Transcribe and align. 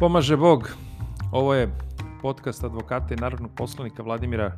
Pomaže 0.00 0.36
Bog. 0.36 0.70
Ovo 1.32 1.54
je 1.54 1.78
podcast 2.22 2.64
advokata 2.64 3.14
i 3.14 3.16
narodnog 3.16 3.50
poslanika 3.56 4.02
Vladimira 4.02 4.52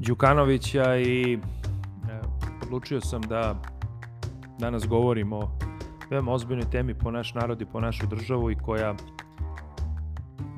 Đukanovića 0.00 0.96
i 0.96 1.34
e, 1.34 1.38
odlučio 2.62 3.00
sam 3.00 3.22
da 3.22 3.62
danas 4.58 4.86
govorim 4.86 5.32
o 5.32 5.50
veoma 6.10 6.32
ozbiljnoj 6.32 6.70
temi 6.70 6.94
po 6.94 7.10
naš 7.10 7.34
narod 7.34 7.60
i 7.60 7.66
po 7.66 7.80
našu 7.80 8.06
državu 8.06 8.50
i 8.50 8.56
koja 8.56 8.94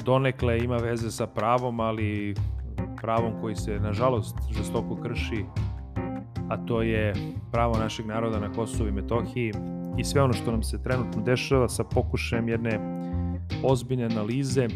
donekle 0.05 0.59
ima 0.59 0.77
veze 0.77 1.11
sa 1.11 1.27
pravom, 1.27 1.81
ali 1.81 2.35
pravom 3.03 3.33
koji 3.41 3.57
se 3.57 3.81
nažalost 3.81 4.37
žestoko 4.57 4.97
krši, 5.03 5.45
a 6.49 6.57
to 6.57 6.83
je 6.83 7.15
pravo 7.53 7.79
našeg 7.79 8.07
naroda 8.07 8.41
na 8.41 8.53
Kosovo 8.53 8.89
i 8.89 8.93
Metohiji 8.93 9.53
i 9.99 10.05
sve 10.05 10.23
ono 10.23 10.33
što 10.33 10.51
nam 10.51 10.63
se 10.63 10.83
trenutno 10.83 11.23
dešava 11.23 11.69
sa 11.69 11.85
pokušajem 11.85 12.49
jedne 12.49 12.96
ozbiljne 13.63 14.05
analize 14.05 14.69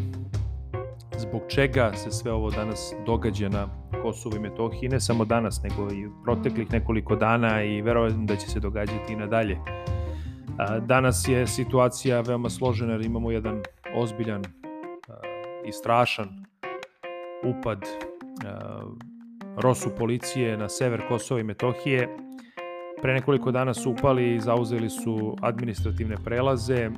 zbog 1.18 1.42
čega 1.48 1.92
se 1.94 2.10
sve 2.10 2.32
ovo 2.32 2.50
danas 2.50 2.94
događa 3.06 3.48
na 3.48 3.68
Kosovo 4.02 4.36
i 4.36 4.40
Metohiji, 4.40 4.88
ne 4.88 5.00
samo 5.00 5.24
danas, 5.24 5.62
nego 5.62 5.92
i 5.92 6.08
proteklih 6.24 6.72
nekoliko 6.72 7.16
dana 7.16 7.62
i 7.62 7.82
verovatno 7.82 8.24
da 8.24 8.36
će 8.36 8.46
se 8.46 8.60
događati 8.60 9.12
i 9.12 9.16
nadalje. 9.16 9.58
Danas 10.86 11.28
je 11.28 11.46
situacija 11.46 12.20
veoma 12.20 12.50
složena 12.50 12.92
jer 12.92 13.06
imamo 13.06 13.30
jedan 13.30 13.62
ozbiljan 13.94 14.42
i 15.66 15.72
strašan 15.72 16.28
upad 17.44 17.78
Rosu 19.56 19.90
policije 19.98 20.56
na 20.56 20.68
sever 20.68 21.08
Kosova 21.08 21.40
i 21.40 21.44
Metohije. 21.44 22.16
Pre 23.02 23.12
nekoliko 23.14 23.50
dana 23.50 23.74
su 23.74 23.90
upali 23.90 24.34
i 24.34 24.40
zauzeli 24.40 24.90
su 24.90 25.36
administrativne 25.42 26.16
prelaze. 26.24 26.90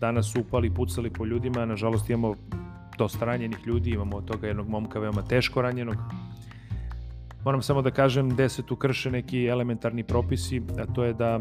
Danas 0.00 0.26
su 0.26 0.40
upali 0.40 0.70
pucali 0.70 1.10
po 1.10 1.24
ljudima. 1.24 1.66
Nažalost 1.66 2.10
imamo 2.10 2.34
dosta 2.98 3.24
ranjenih 3.24 3.58
ljudi, 3.66 3.90
imamo 3.90 4.16
od 4.16 4.24
toga 4.24 4.46
jednog 4.46 4.68
momka 4.68 4.98
veoma 4.98 5.22
teško 5.22 5.62
ranjenog. 5.62 5.96
Moram 7.44 7.62
samo 7.62 7.82
da 7.82 7.90
kažem 7.90 8.28
gde 8.30 8.48
se 8.48 8.62
tu 8.62 8.76
krše 8.76 9.10
neki 9.10 9.46
elementarni 9.46 10.04
propisi, 10.04 10.62
a 10.78 10.92
to 10.94 11.04
je 11.04 11.12
da 11.12 11.40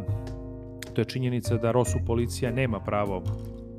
to 0.94 1.02
je 1.02 1.06
činjenica 1.06 1.58
da 1.58 1.72
Rosu 1.72 1.98
policija 2.08 2.52
nema 2.52 2.80
pravo 2.80 3.24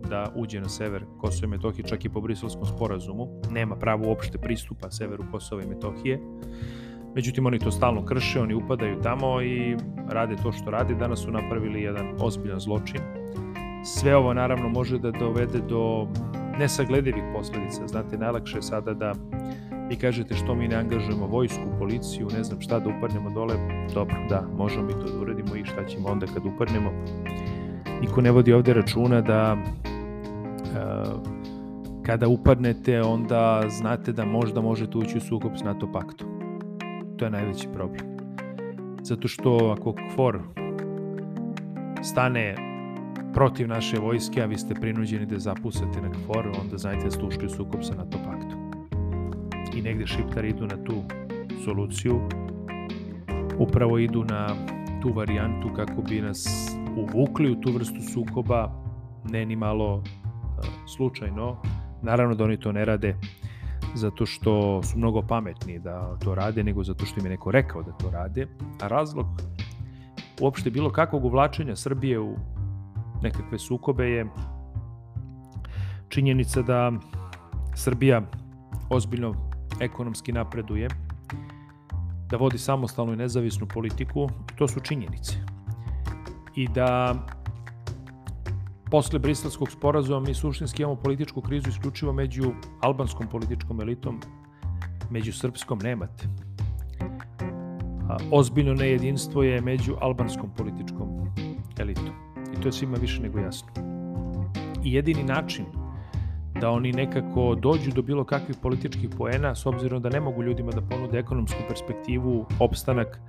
da 0.09 0.33
uđe 0.35 0.61
na 0.61 0.69
sever 0.69 1.05
Kosova 1.19 1.47
i 1.47 1.51
Metohije, 1.51 1.89
čak 1.89 2.05
i 2.05 2.09
po 2.09 2.21
briselskom 2.21 2.67
sporazumu. 2.67 3.29
Nema 3.51 3.77
pravo 3.77 4.09
uopšte 4.09 4.39
pristupa 4.39 4.91
severu 4.91 5.25
Kosova 5.31 5.63
i 5.63 5.67
Metohije. 5.67 6.21
Međutim, 7.15 7.47
oni 7.47 7.59
to 7.59 7.71
stalno 7.71 8.05
krše, 8.05 8.41
oni 8.41 8.55
upadaju 8.55 9.01
tamo 9.03 9.43
i 9.43 9.77
rade 10.09 10.37
to 10.43 10.53
što 10.53 10.71
rade. 10.71 10.95
Danas 10.95 11.21
su 11.21 11.31
napravili 11.31 11.83
jedan 11.83 12.07
ozbiljan 12.21 12.61
zločin. 12.61 13.01
Sve 13.85 14.17
ovo 14.17 14.35
naravno 14.35 14.69
može 14.69 14.99
da 14.99 15.11
dovede 15.11 15.59
do 15.69 16.07
nesagledivih 16.59 17.23
posledica. 17.35 17.87
Znate, 17.87 18.19
najlakše 18.19 18.59
je 18.59 18.63
sada 18.63 18.95
da 18.95 19.13
vi 19.89 19.97
kažete 19.97 20.35
što 20.35 20.55
mi 20.55 20.69
ne 20.69 20.77
angažujemo 20.77 21.27
vojsku, 21.27 21.63
policiju, 21.79 22.29
ne 22.37 22.45
znam 22.45 22.61
šta 22.61 22.79
da 22.81 22.91
upadnemo 22.97 23.31
dole. 23.31 23.55
Dobro, 23.95 24.17
da, 24.29 24.45
možemo 24.57 24.87
mi 24.87 24.93
to 24.93 25.13
da 25.13 25.21
uradimo 25.21 25.57
i 25.57 25.65
šta 25.65 25.85
ćemo 25.85 26.09
onda 26.09 26.27
kad 26.27 26.47
upadnemo. 26.47 26.91
Niko 28.01 28.21
ne 28.21 28.31
vodi 28.31 28.53
ovde 28.53 28.75
računa 28.75 29.21
da 29.21 29.57
kada 32.03 32.29
upadnete, 32.29 33.03
onda 33.03 33.63
znate 33.69 34.13
da 34.13 34.25
možda 34.25 34.61
možete 34.61 34.99
ući 34.99 35.19
u 35.19 35.21
sukob 35.21 35.53
s 35.57 35.63
NATO 35.63 35.93
paktom. 35.93 36.29
To 37.17 37.25
je 37.25 37.31
najveći 37.31 37.69
problem. 37.75 38.07
Zato 39.03 39.29
što 39.29 39.77
ako 39.79 39.93
KFOR 39.95 40.41
stane 42.03 42.70
protiv 43.35 43.69
naše 43.69 43.99
vojske, 43.99 44.43
a 44.43 44.47
vi 44.47 44.59
ste 44.59 44.75
prinuđeni 44.75 45.27
da 45.27 45.39
zapusate 45.39 46.03
na 46.03 46.11
KFOR, 46.11 46.47
onda 46.61 46.79
znajte 46.79 47.05
da 47.05 47.11
ste 47.11 47.25
ušli 47.25 47.47
u 47.47 47.51
sukob 47.51 47.83
sa 47.83 47.95
NATO 47.95 48.19
paktom. 48.19 48.73
I 49.75 49.83
negde 49.83 50.07
šiptari 50.07 50.49
idu 50.49 50.67
na 50.67 50.85
tu 50.85 50.95
soluciju, 51.65 52.21
upravo 53.59 53.99
idu 53.99 54.25
na 54.25 54.49
tu 55.03 55.13
varijantu 55.13 55.69
kako 55.77 56.03
bi 56.03 56.21
nas 56.21 56.47
uvukli 56.97 57.53
u 57.53 57.61
tu 57.61 57.73
vrstu 57.73 58.01
sukoba, 58.13 58.73
ne 59.31 59.47
ni 59.47 59.57
malo 59.57 60.03
slučajno. 60.97 61.63
Naravno 62.03 62.35
da 62.35 62.45
oni 62.45 62.61
to 62.61 62.73
ne 62.73 62.85
rade 62.85 63.17
zato 63.95 64.27
što 64.27 64.83
su 64.83 64.99
mnogo 64.99 65.23
pametni 65.23 65.79
da 65.79 66.19
to 66.25 66.35
rade, 66.35 66.65
nego 66.65 66.85
zato 66.85 67.07
što 67.07 67.21
im 67.21 67.27
je 67.27 67.31
neko 67.31 67.51
rekao 67.51 67.83
da 67.83 67.93
to 67.93 68.11
rade. 68.11 68.47
A 68.83 68.89
razlog 68.89 69.27
uopšte 70.41 70.71
bilo 70.71 70.91
kakvog 70.91 71.25
uvlačenja 71.25 71.77
Srbije 71.77 72.21
u 72.21 72.37
nekakve 73.23 73.59
sukobe 73.59 74.11
je 74.11 74.27
činjenica 76.09 76.63
da 76.63 76.93
Srbija 77.75 78.23
ozbiljno 78.91 79.35
ekonomski 79.81 80.33
napreduje, 80.33 80.89
da 82.31 82.37
vodi 82.37 82.59
samostalnu 82.59 83.13
i 83.13 83.17
nezavisnu 83.17 83.67
politiku, 83.67 84.29
to 84.57 84.69
su 84.69 84.81
činjenice. 84.81 85.35
I 86.55 86.69
da 86.69 87.15
Posle 88.91 89.19
Briselskog 89.19 89.71
sporazuma 89.71 90.21
mi 90.21 90.35
suštinski 90.35 90.83
imamo 90.83 90.97
političku 90.97 91.41
krizu 91.41 91.69
isključivo 91.69 92.13
među 92.13 92.53
albanskom 92.81 93.27
političkom 93.27 93.81
elitom, 93.81 94.21
među 95.11 95.33
srpskom 95.33 95.79
nemate. 95.79 96.29
Ozbiljno 98.31 98.75
nejedinstvo 98.75 99.43
je 99.43 99.61
među 99.61 99.95
albanskom 100.01 100.51
političkom 100.57 101.09
elitom. 101.79 102.30
To 102.63 102.69
je 102.69 102.73
svima 102.73 102.97
više 103.01 103.23
nego 103.23 103.39
jasno. 103.39 103.69
I 104.85 104.93
jedini 104.93 105.25
način 105.25 105.65
da 106.61 106.71
oni 106.71 106.93
nekako 106.93 107.55
dođu 107.55 107.91
do 107.91 108.03
bilo 108.03 108.25
kakvih 108.25 108.57
političkih 108.63 109.09
poena, 109.19 109.55
s 109.55 109.67
obzirom 109.67 110.03
da 110.03 110.09
ne 110.09 110.21
mogu 110.21 110.43
ljudima 110.43 110.73
da 110.73 110.81
ponude 110.81 111.19
ekonomsku 111.19 111.59
perspektivu, 111.69 112.47
opstanak 112.59 113.21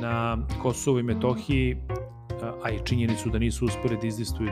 na 0.00 0.38
Kosovo 0.62 0.98
i 0.98 1.02
Metohiji, 1.02 1.76
a 2.62 2.70
i 2.70 2.78
činjenicu 2.84 3.30
da 3.30 3.38
nisu 3.38 3.64
uspore 3.64 3.96
da 3.96 4.06
izdistuju 4.06 4.50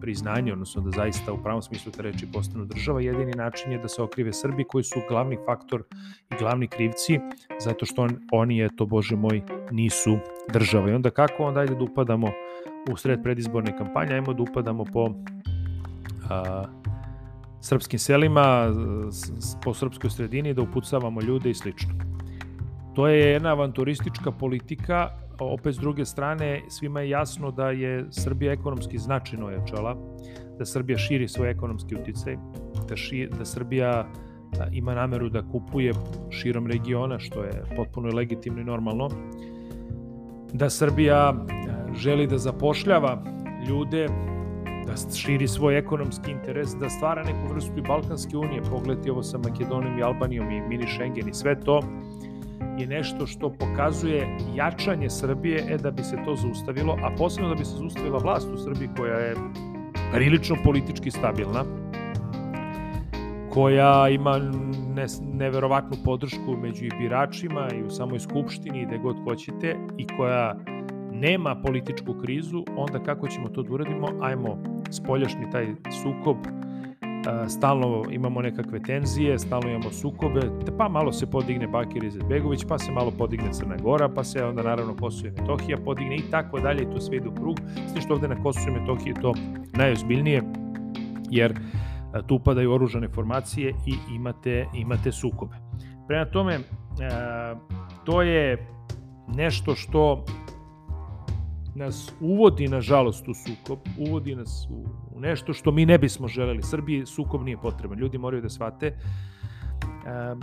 priznanje, 0.00 0.52
odnosno 0.52 0.82
da 0.82 0.90
zaista 0.90 1.32
u 1.32 1.42
pravom 1.42 1.62
smislu 1.62 1.92
te 1.92 2.02
reči 2.02 2.26
postanu 2.32 2.64
država, 2.64 3.00
jedini 3.00 3.32
način 3.32 3.72
je 3.72 3.78
da 3.78 3.88
se 3.88 4.02
okrive 4.02 4.32
Srbi 4.32 4.64
koji 4.64 4.84
su 4.84 5.00
glavni 5.08 5.38
faktor 5.46 5.82
i 6.30 6.34
glavni 6.38 6.68
krivci, 6.68 7.20
zato 7.60 7.86
što 7.86 8.02
on, 8.02 8.10
oni, 8.32 8.64
eto, 8.64 8.86
Bože 8.86 9.16
moj, 9.16 9.42
nisu 9.70 10.18
država. 10.52 10.90
I 10.90 10.94
onda 10.94 11.10
kako 11.10 11.44
onda 11.44 11.60
ajde 11.60 11.74
da 11.74 11.84
upadamo 11.84 12.28
u 12.92 12.96
sred 12.96 13.22
predizborne 13.22 13.76
kampanje, 13.78 14.14
ajmo 14.14 14.34
da 14.34 14.42
upadamo 14.42 14.84
po 14.92 15.10
a, 16.30 16.64
srpskim 17.60 17.98
selima, 17.98 18.72
po 19.64 19.74
srpskoj 19.74 20.10
sredini, 20.10 20.54
da 20.54 20.62
upucavamo 20.62 21.20
ljude 21.20 21.50
i 21.50 21.54
slično. 21.54 21.90
To 22.94 23.08
je 23.08 23.32
jedna 23.32 23.50
avanturistička 23.50 24.32
politika 24.32 25.08
opet 25.40 25.74
s 25.74 25.78
druge 25.78 26.04
strane 26.04 26.62
svima 26.68 27.00
je 27.00 27.10
jasno 27.10 27.50
da 27.50 27.70
je 27.70 28.06
Srbija 28.10 28.52
ekonomski 28.52 28.98
značajno 28.98 29.46
ojačala, 29.46 29.96
da 30.58 30.64
Srbija 30.64 30.98
širi 30.98 31.28
svoj 31.28 31.50
ekonomski 31.50 31.94
uticaj, 31.94 32.36
da, 32.88 32.96
ši, 32.96 33.28
da 33.38 33.44
Srbija 33.44 34.06
da 34.58 34.66
ima 34.72 34.94
nameru 34.94 35.28
da 35.28 35.42
kupuje 35.42 35.92
širom 36.30 36.66
regiona, 36.66 37.18
što 37.18 37.44
je 37.44 37.64
potpuno 37.76 38.08
legitimno 38.14 38.60
i 38.60 38.64
normalno, 38.64 39.08
da 40.52 40.70
Srbija 40.70 41.34
želi 42.00 42.26
da 42.26 42.38
zapošljava 42.38 43.22
ljude, 43.68 44.06
da 44.86 45.16
širi 45.16 45.48
svoj 45.48 45.78
ekonomski 45.78 46.30
interes, 46.30 46.74
da 46.80 46.90
stvara 46.90 47.24
neku 47.24 47.54
vrstu 47.54 47.78
i 47.78 47.82
Balkanske 47.82 48.36
unije, 48.36 48.62
pogledajte 48.70 49.12
ovo 49.12 49.22
sa 49.22 49.38
Makedonijom 49.38 49.98
i 49.98 50.02
Albanijom 50.02 50.50
i 50.50 50.60
mini 50.60 50.86
Schengen 50.88 51.28
i 51.28 51.34
sve 51.34 51.60
to, 51.60 51.80
je 52.78 52.86
nešto 52.86 53.26
što 53.26 53.50
pokazuje 53.50 54.36
jačanje 54.54 55.10
Srbije, 55.10 55.64
e 55.68 55.76
da 55.76 55.90
bi 55.90 56.02
se 56.02 56.16
to 56.24 56.36
zaustavilo, 56.36 56.96
a 57.02 57.10
posebno 57.18 57.48
da 57.48 57.54
bi 57.54 57.64
se 57.64 57.76
zaustavila 57.76 58.18
vlast 58.18 58.48
u 58.54 58.58
Srbiji 58.58 58.88
koja 58.96 59.16
je 59.16 59.34
prilično 60.12 60.56
politički 60.64 61.10
stabilna, 61.10 61.64
koja 63.50 64.08
ima 64.08 64.38
ne, 64.94 65.06
neverovatnu 65.32 65.96
podršku 66.04 66.56
među 66.62 66.84
i 66.84 66.90
biračima 66.98 67.68
i 67.74 67.82
u 67.82 67.90
samoj 67.90 68.18
skupštini 68.18 68.82
i 68.82 68.86
gde 68.86 68.98
god 68.98 69.16
hoćete 69.24 69.76
i 69.98 70.06
koja 70.16 70.54
nema 71.20 71.62
političku 71.62 72.14
krizu, 72.14 72.64
onda 72.76 72.98
kako 72.98 73.28
ćemo 73.28 73.48
to 73.48 73.62
da 73.62 73.72
uradimo? 73.72 74.08
Ajmo 74.20 74.58
spoljašnji 74.90 75.50
taj 75.52 75.66
sukob, 76.02 76.36
stalno 77.48 78.04
imamo 78.10 78.42
nekakve 78.42 78.82
tenzije, 78.82 79.38
stalno 79.38 79.70
imamo 79.70 79.90
sukobe, 79.90 80.40
pa 80.78 80.88
malo 80.88 81.12
se 81.12 81.30
podigne 81.30 81.66
Bakir 81.66 82.04
Izetbegović, 82.04 82.64
pa 82.68 82.78
se 82.78 82.92
malo 82.92 83.10
podigne 83.18 83.52
Crna 83.52 83.76
Gora, 83.82 84.08
pa 84.08 84.24
se 84.24 84.44
onda 84.44 84.62
naravno 84.62 84.96
Kosovo 84.96 85.28
i 85.28 85.40
Metohija 85.40 85.78
podigne 85.84 86.16
i 86.16 86.30
tako 86.30 86.60
dalje, 86.60 86.90
to 86.90 87.00
sve 87.00 87.16
ide 87.16 87.28
u 87.28 87.34
krug, 87.34 87.60
s 87.86 88.00
što 88.04 88.14
ovde 88.14 88.28
na 88.28 88.42
Kosovo 88.42 88.76
i 88.76 88.80
Metohiji 88.80 89.10
je 89.10 89.20
to 89.20 89.34
najozbiljnije, 89.74 90.42
jer 91.30 91.54
tu 92.26 92.34
upadaju 92.34 92.72
oružane 92.72 93.08
formacije 93.08 93.74
i 93.86 94.14
imate, 94.14 94.66
imate 94.74 95.12
sukobe. 95.12 95.56
Prema 96.08 96.24
tome, 96.24 96.58
to 98.04 98.22
je 98.22 98.66
nešto 99.36 99.74
što 99.74 100.24
nas 101.74 102.12
uvodi, 102.20 102.68
nažalost, 102.68 103.28
u 103.28 103.34
sukob, 103.34 103.78
uvodi 103.98 104.34
nas 104.34 104.66
u, 104.70 104.84
u 105.16 105.20
nešto 105.20 105.52
što 105.52 105.70
mi 105.70 105.86
ne 105.86 105.98
bismo 105.98 106.28
želeli. 106.28 106.62
Srbiji 106.62 107.06
sukob 107.06 107.44
nije 107.44 107.56
potreban. 107.56 107.98
Ljudi 107.98 108.18
moraju 108.18 108.42
da 108.42 108.48
shvate. 108.48 108.96
Um, 110.32 110.40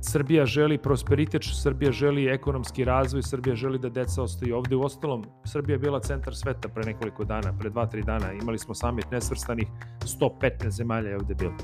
Srbija 0.00 0.46
želi 0.46 0.78
prosperitet, 0.78 1.42
Srbija 1.62 1.92
želi 1.92 2.28
ekonomski 2.28 2.84
razvoj, 2.84 3.22
Srbija 3.22 3.56
želi 3.56 3.78
da 3.78 3.88
deca 3.88 4.22
ostaju 4.22 4.56
ovde. 4.56 4.76
U 4.76 4.82
ostalom, 4.82 5.24
Srbija 5.44 5.74
je 5.74 5.78
bila 5.78 6.00
centar 6.00 6.36
sveta 6.36 6.68
pre 6.68 6.84
nekoliko 6.84 7.24
dana, 7.24 7.52
pre 7.58 7.70
2-3 7.70 8.04
dana. 8.04 8.32
Imali 8.32 8.58
smo 8.58 8.74
samit 8.74 9.10
nesvrstanih, 9.10 9.68
115 10.00 10.70
zemalja 10.70 11.08
je 11.08 11.16
ovde 11.16 11.34
bilo. 11.34 11.54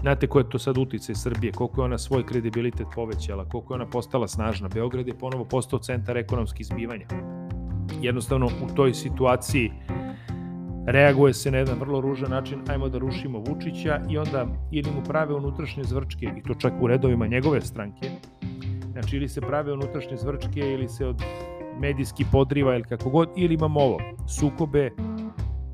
Znate 0.00 0.26
ko 0.26 0.38
je 0.38 0.50
to 0.50 0.58
sad 0.58 0.78
uticaj 0.78 1.14
Srbije, 1.14 1.52
koliko 1.52 1.80
je 1.80 1.84
ona 1.84 1.98
svoj 1.98 2.26
kredibilitet 2.26 2.86
povećala, 2.94 3.48
koliko 3.48 3.74
je 3.74 3.80
ona 3.80 3.90
postala 3.90 4.28
snažna. 4.28 4.68
Beograd 4.68 5.08
je 5.08 5.18
ponovo 5.18 5.44
postao 5.44 5.78
centar 5.78 6.16
ekonomskih 6.16 6.66
zbivanja. 6.66 7.06
Jednostavno, 8.02 8.46
u 8.46 8.74
toj 8.74 8.94
situaciji 8.94 9.70
reaguje 10.86 11.34
se 11.34 11.50
na 11.50 11.58
jedan 11.58 11.78
vrlo 11.78 12.00
ružan 12.00 12.30
način, 12.30 12.58
ajmo 12.68 12.88
da 12.88 12.98
rušimo 12.98 13.38
Vučića 13.38 14.00
i 14.10 14.18
onda 14.18 14.46
ili 14.72 14.90
mu 14.90 15.04
prave 15.04 15.34
unutrašnje 15.34 15.84
zvrčke, 15.84 16.26
i 16.36 16.42
to 16.42 16.54
čak 16.54 16.72
u 16.80 16.86
redovima 16.86 17.26
njegove 17.26 17.60
stranke, 17.60 18.10
znači 18.92 19.16
ili 19.16 19.28
se 19.28 19.40
prave 19.40 19.72
unutrašnje 19.72 20.16
zvrčke 20.16 20.60
ili 20.60 20.88
se 20.88 21.06
od 21.06 21.22
medijski 21.80 22.24
podriva 22.32 22.74
ili 22.74 22.84
kako 22.84 23.10
god, 23.10 23.28
ili 23.36 23.54
imamo 23.54 23.80
ovo, 23.80 23.98
sukobe 24.38 24.90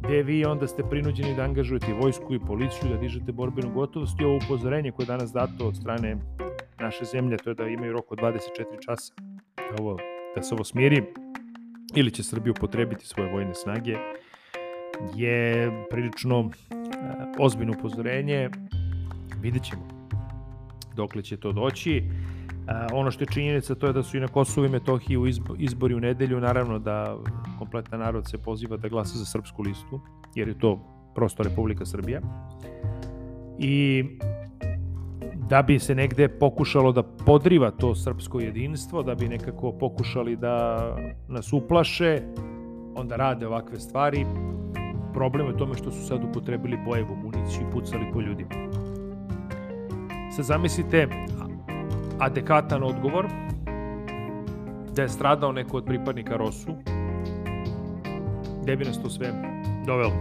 gde 0.03 0.23
vi 0.23 0.45
onda 0.45 0.67
ste 0.67 0.83
prinuđeni 0.91 1.37
da 1.37 1.43
angažujete 1.43 1.95
vojsku 2.03 2.35
i 2.35 2.41
policiju, 2.41 2.91
da 2.91 2.97
dižete 2.97 3.33
borbenu 3.33 3.73
gotovost 3.75 4.21
i 4.21 4.25
ovo 4.25 4.37
upozorenje 4.45 4.91
koje 4.91 5.05
je 5.05 5.09
danas 5.09 5.33
dato 5.33 5.69
od 5.69 5.77
strane 5.77 6.17
naše 6.81 7.05
zemlje, 7.05 7.37
to 7.37 7.51
je 7.51 7.55
da 7.55 7.67
imaju 7.67 7.93
rok 7.93 8.13
od 8.13 8.19
24 8.19 8.39
časa 8.87 9.15
da, 9.57 9.83
ovo, 9.83 9.97
da 10.37 10.43
se 10.43 10.55
ovo 10.55 10.65
smiri 10.65 11.03
ili 11.99 12.11
će 12.11 12.23
Srbiju 12.23 12.55
potrebiti 12.55 13.07
svoje 13.07 13.33
vojne 13.33 13.55
snage 13.55 13.97
je 15.15 15.71
prilično 15.91 16.41
uh, 16.41 16.53
ozbiljno 17.39 17.75
upozorenje. 17.79 18.51
Vidjet 19.41 19.65
ćemo 19.65 19.83
dokle 20.97 21.23
će 21.23 21.37
to 21.37 21.53
doći. 21.53 22.03
Uh, 22.05 22.99
ono 22.99 23.11
što 23.11 23.23
je 23.23 23.29
činjenica 23.33 23.75
to 23.75 23.87
je 23.87 23.93
da 23.93 24.03
su 24.03 24.17
i 24.17 24.21
na 24.21 24.29
Kosovu 24.29 24.67
i 24.67 24.71
Metohiji 24.71 25.17
u 25.17 25.27
izbori 25.59 25.95
u 25.95 26.01
nedelju, 26.01 26.41
naravno 26.41 26.79
da 26.79 27.17
kompletan 27.59 28.01
narod 28.01 28.31
se 28.31 28.39
poziva 28.39 28.77
da 28.77 28.89
glasa 28.89 29.19
za 29.19 29.25
srpsku 29.25 29.63
listu, 29.63 30.01
jer 30.35 30.49
je 30.49 30.59
to 30.59 30.79
prosto 31.15 31.43
Republika 31.43 31.87
Srbija. 31.87 32.21
I 33.59 34.05
da 35.49 35.63
bi 35.63 35.79
se 35.79 35.95
negde 35.95 36.29
pokušalo 36.29 36.93
da 36.93 37.03
podriva 37.03 37.71
to 37.71 37.95
srpsko 37.95 38.41
jedinstvo, 38.41 39.03
da 39.03 39.15
bi 39.15 39.29
nekako 39.29 39.73
pokušali 39.73 40.37
da 40.37 40.79
nas 41.29 41.53
uplaše, 41.53 42.21
onda 42.95 43.17
rade 43.17 43.47
ovakve 43.47 43.81
stvari, 43.81 44.27
problem 45.15 45.47
je 45.47 45.57
tome 45.57 45.75
što 45.75 45.91
su 45.91 46.07
sad 46.07 46.25
upotrebili 46.25 46.79
bojevu 46.87 47.17
municiju 47.17 47.63
i 47.63 47.73
pucali 47.73 48.05
po 48.13 48.21
ljudima. 48.21 48.51
Sad 50.37 50.45
zamislite 50.45 51.09
adekatan 52.19 52.83
odgovor 52.83 53.27
da 54.97 55.03
je 55.03 55.09
stradao 55.09 55.53
neko 55.53 55.77
od 55.77 55.85
pripadnika 55.85 56.37
Rosu, 56.37 56.69
gde 58.63 58.77
bi 58.77 58.85
nas 58.85 59.03
to 59.03 59.11
sve 59.11 59.33
dovelo. 59.87 60.13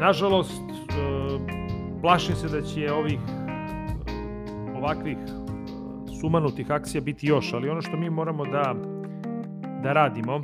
Nažalost, 0.00 0.62
e, 0.70 1.55
plašim 2.06 2.36
se 2.36 2.48
da 2.48 2.62
će 2.62 2.92
ovih 2.92 3.18
ovakvih 4.76 5.16
sumanutih 6.20 6.70
akcija 6.70 7.00
biti 7.00 7.26
još, 7.26 7.52
ali 7.52 7.68
ono 7.68 7.82
što 7.82 7.96
mi 7.96 8.10
moramo 8.10 8.44
da, 8.44 8.74
da 9.82 9.92
radimo, 9.92 10.40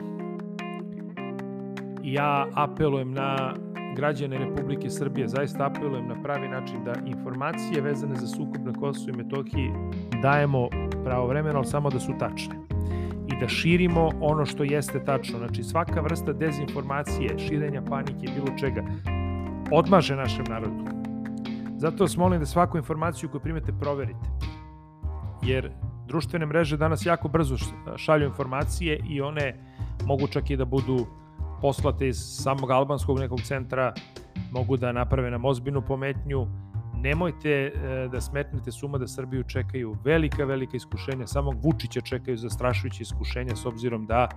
ja 2.02 2.46
apelujem 2.54 3.12
na 3.12 3.54
građane 3.96 4.38
Republike 4.38 4.90
Srbije, 4.90 5.28
zaista 5.28 5.66
apelujem 5.66 6.08
na 6.08 6.22
pravi 6.22 6.48
način 6.48 6.84
da 6.84 6.92
informacije 7.06 7.80
vezane 7.80 8.14
za 8.16 8.26
sukob 8.26 8.64
na 8.64 8.72
Kosovu 8.72 9.14
i 9.14 9.16
Metohiji 9.16 9.70
dajemo 10.22 10.68
pravovremeno, 11.04 11.56
ali 11.58 11.66
samo 11.66 11.90
da 11.90 12.00
su 12.00 12.12
tačne 12.18 12.54
i 13.32 13.40
da 13.40 13.48
širimo 13.48 14.10
ono 14.20 14.46
što 14.46 14.64
jeste 14.64 15.04
tačno. 15.04 15.38
Znači 15.38 15.62
svaka 15.62 16.00
vrsta 16.00 16.32
dezinformacije, 16.32 17.38
širenja 17.38 17.82
panike, 17.82 18.32
bilo 18.34 18.58
čega, 18.58 18.82
odmaže 19.70 20.16
našem 20.16 20.44
narodu. 20.48 21.01
Zato 21.82 22.04
vas 22.04 22.16
molim 22.16 22.40
da 22.40 22.46
svaku 22.46 22.76
informaciju 22.78 23.28
koju 23.30 23.40
primete 23.40 23.72
proverite. 23.80 24.30
Jer 25.42 25.70
društvene 26.06 26.46
mreže 26.46 26.76
danas 26.76 27.06
jako 27.06 27.28
brzo 27.28 27.56
šalju 27.96 28.26
informacije 28.26 29.00
i 29.10 29.20
one 29.20 29.54
mogu 30.06 30.26
čak 30.26 30.50
i 30.50 30.56
da 30.56 30.64
budu 30.64 31.06
poslate 31.60 32.08
iz 32.08 32.16
samog 32.16 32.70
albanskog 32.70 33.18
nekog 33.18 33.40
centra, 33.40 33.94
mogu 34.52 34.76
da 34.76 34.92
naprave 34.92 35.30
nam 35.30 35.44
ozbiljnu 35.44 35.82
pometnju. 35.82 36.46
Nemojte 36.94 37.50
e, 37.50 38.08
da 38.12 38.20
smetnete 38.20 38.72
suma 38.72 38.98
da 38.98 39.08
Srbiju 39.08 39.44
čekaju 39.44 39.96
velika, 40.04 40.44
velika 40.44 40.76
iskušenja. 40.76 41.26
Samog 41.26 41.64
Vučića 41.64 42.00
čekaju 42.00 42.36
zastrašujuće 42.36 43.02
iskušenja 43.02 43.56
s 43.56 43.66
obzirom 43.66 44.06
da 44.06 44.28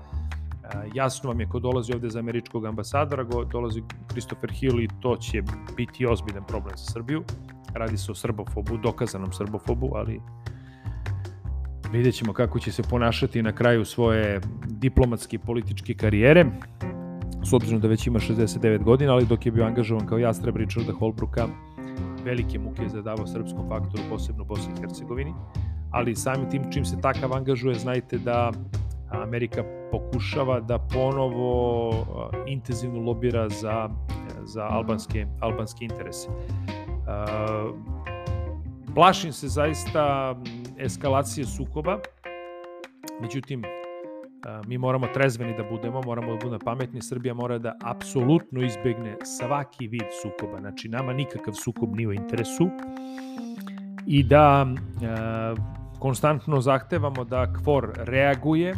jasno 0.94 1.30
vam 1.30 1.40
je 1.40 1.48
ko 1.50 1.60
dolazi 1.60 1.94
ovde 1.94 2.10
za 2.10 2.20
američkog 2.20 2.66
ambasadora, 2.66 3.24
dolazi 3.52 3.84
Christopher 4.10 4.52
Hill 4.52 4.80
i 4.82 4.88
to 5.00 5.16
će 5.16 5.44
biti 5.78 6.06
ozbiljan 6.06 6.44
problem 6.48 6.78
za 6.78 6.86
Srbiju. 6.86 7.24
Radi 7.74 7.98
se 7.98 8.12
o 8.12 8.16
srbofobu, 8.16 8.78
dokazanom 8.78 9.34
srbofobu, 9.34 9.92
ali 9.96 10.22
vidjet 11.92 12.16
ćemo 12.16 12.34
kako 12.34 12.60
će 12.60 12.72
se 12.72 12.84
ponašati 12.84 13.44
na 13.44 13.52
kraju 13.52 13.86
svoje 13.86 14.42
diplomatske 14.68 15.36
i 15.36 15.40
političke 15.40 15.94
karijere 15.94 16.46
s 17.46 17.54
obzirom 17.54 17.82
da 17.82 17.88
već 17.88 18.08
ima 18.08 18.20
69 18.20 18.84
godina, 18.84 19.14
ali 19.14 19.26
dok 19.26 19.46
je 19.46 19.52
bio 19.52 19.66
angažovan 19.66 20.08
kao 20.08 20.18
jastreb 20.18 20.58
Richarda 20.58 20.94
Holbrooka, 20.94 21.48
velike 22.24 22.60
muke 22.60 22.84
je 22.84 22.90
zadavao 22.90 23.28
srpskom 23.28 23.70
faktoru, 23.70 24.04
posebno 24.10 24.44
u 24.44 24.46
Bosni 24.46 24.74
i 24.78 24.82
Hercegovini, 24.82 25.34
ali 25.92 26.16
samim 26.16 26.50
tim 26.50 26.72
čim 26.72 26.86
se 26.86 27.02
takav 27.02 27.34
angažuje, 27.34 27.76
znajte 27.76 28.18
da 28.18 28.52
Amerika 29.10 29.64
pokušava 29.96 30.60
da 30.60 30.80
ponovo 30.80 31.92
intenzivno 32.48 33.00
lobira 33.00 33.50
za, 33.50 33.90
za 34.44 34.68
albanske, 34.70 35.26
albanske 35.40 35.86
interese. 35.86 36.28
Plašim 38.96 39.34
se 39.34 39.48
zaista 39.48 40.36
eskalacije 40.78 41.46
sukoba, 41.46 42.00
međutim, 43.22 43.64
mi 44.68 44.78
moramo 44.78 45.08
trezveni 45.08 45.58
da 45.58 45.64
budemo, 45.64 46.02
moramo 46.06 46.32
da 46.32 46.40
budemo 46.44 46.60
pametni, 46.66 47.02
Srbija 47.02 47.34
mora 47.34 47.58
da 47.58 47.76
apsolutno 47.84 48.66
izbegne 48.66 49.18
svaki 49.24 49.88
vid 49.88 50.08
sukoba, 50.22 50.60
znači 50.60 50.90
nama 50.90 51.14
nikakav 51.14 51.54
sukob 51.54 51.96
nije 51.96 52.08
u 52.08 52.14
interesu. 52.14 52.70
I 54.08 54.24
da 54.24 54.66
e, 54.68 54.76
konstantno 56.00 56.62
zahtevamo 56.62 57.24
da 57.24 57.54
KFOR 57.54 57.92
reaguje, 57.96 58.76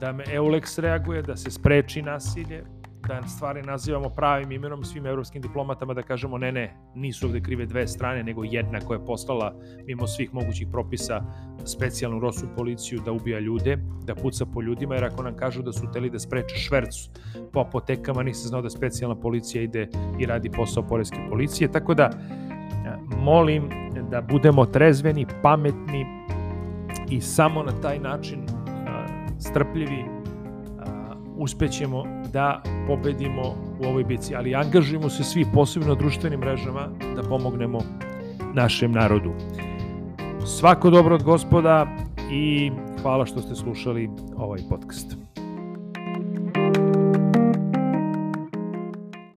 da 0.00 0.12
me 0.12 0.24
EULEX 0.32 0.78
reaguje, 0.78 1.22
da 1.22 1.36
se 1.36 1.50
spreči 1.50 2.02
nasilje, 2.02 2.64
da 3.08 3.22
stvari 3.28 3.62
nazivamo 3.62 4.08
pravim 4.08 4.52
imenom 4.52 4.84
svim 4.84 5.06
evropskim 5.06 5.42
diplomatama, 5.42 5.94
da 5.94 6.02
kažemo 6.02 6.38
ne, 6.38 6.52
ne, 6.52 6.74
nisu 6.94 7.26
ovde 7.26 7.40
krive 7.40 7.66
dve 7.66 7.86
strane, 7.86 8.22
nego 8.22 8.44
jedna 8.44 8.80
koja 8.80 8.98
je 8.98 9.06
poslala 9.06 9.54
mimo 9.86 10.06
svih 10.06 10.34
mogućih 10.34 10.68
propisa 10.72 11.22
specijalnu 11.64 12.20
rosu 12.20 12.46
policiju 12.56 13.00
da 13.04 13.12
ubija 13.12 13.40
ljude, 13.40 13.78
da 14.04 14.14
puca 14.14 14.46
po 14.46 14.62
ljudima, 14.62 14.94
jer 14.94 15.04
ako 15.04 15.22
nam 15.22 15.36
kažu 15.36 15.62
da 15.62 15.72
su 15.72 15.86
teli 15.92 16.10
da 16.10 16.18
spreče 16.18 16.56
švercu 16.56 17.10
po 17.52 17.60
apotekama, 17.60 18.22
nisam 18.22 18.48
znao 18.48 18.62
da 18.62 18.70
specijalna 18.70 19.20
policija 19.20 19.62
ide 19.62 19.88
i 20.18 20.26
radi 20.26 20.50
posao 20.50 20.82
poreske 20.82 21.18
policije, 21.30 21.72
tako 21.72 21.94
da 21.94 22.10
molim 23.18 23.70
da 24.10 24.20
budemo 24.20 24.66
trezveni, 24.66 25.26
pametni 25.42 26.06
i 27.10 27.20
samo 27.20 27.62
na 27.62 27.80
taj 27.80 27.98
način 27.98 28.57
strpljivi 29.38 30.04
uspećemo 31.38 32.04
da 32.32 32.62
pobedimo 32.86 33.42
u 33.80 33.84
ovoj 33.84 34.04
bici, 34.04 34.34
ali 34.34 34.54
angažujemo 34.54 35.08
se 35.08 35.24
svi, 35.24 35.46
posebno 35.54 35.88
na 35.88 35.94
društvenim 35.94 36.40
mrežama, 36.40 36.88
da 37.16 37.22
pomognemo 37.22 37.78
našem 38.54 38.92
narodu. 38.92 39.32
Svako 40.46 40.90
dobro 40.90 41.14
od 41.14 41.22
gospoda 41.22 41.86
i 42.32 42.72
hvala 43.02 43.26
što 43.26 43.40
ste 43.40 43.54
slušali 43.54 44.10
ovaj 44.36 44.60
podcast. 44.68 45.27